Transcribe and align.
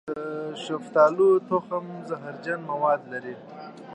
د 0.09 0.11
شفتالو 0.65 1.29
تخم 1.49 1.85
زهرجن 2.09 2.59
مواد 2.71 3.01
لري. 3.11 3.35